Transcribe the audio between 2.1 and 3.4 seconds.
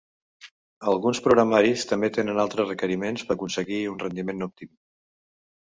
tenen altres requeriments per